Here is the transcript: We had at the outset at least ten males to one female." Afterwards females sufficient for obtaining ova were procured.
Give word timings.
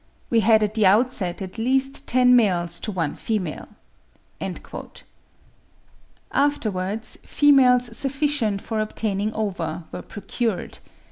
We 0.31 0.39
had 0.39 0.63
at 0.63 0.73
the 0.73 0.87
outset 0.87 1.43
at 1.43 1.59
least 1.59 2.07
ten 2.07 2.35
males 2.35 2.79
to 2.79 2.91
one 2.91 3.13
female." 3.13 3.67
Afterwards 6.31 7.19
females 7.23 7.95
sufficient 7.95 8.63
for 8.63 8.79
obtaining 8.79 9.31
ova 9.35 9.85
were 9.91 10.01
procured. 10.01 10.79